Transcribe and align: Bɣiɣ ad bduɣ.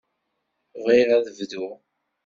Bɣiɣ 0.83 1.09
ad 1.17 1.25
bduɣ. 1.37 1.71